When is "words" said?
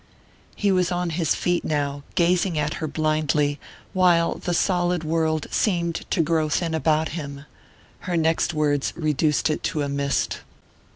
8.51-8.93